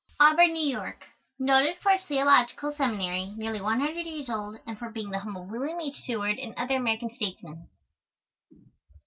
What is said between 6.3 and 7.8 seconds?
and other American Statesmen.